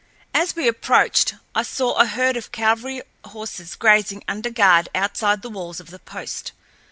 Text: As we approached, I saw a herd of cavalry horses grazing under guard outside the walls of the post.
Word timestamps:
As 0.33 0.55
we 0.55 0.67
approached, 0.67 1.35
I 1.53 1.61
saw 1.61 1.93
a 1.93 2.07
herd 2.07 2.35
of 2.35 2.51
cavalry 2.51 3.03
horses 3.23 3.75
grazing 3.75 4.23
under 4.27 4.49
guard 4.49 4.89
outside 4.95 5.43
the 5.43 5.49
walls 5.51 5.79
of 5.79 5.91
the 5.91 5.99
post. 5.99 6.53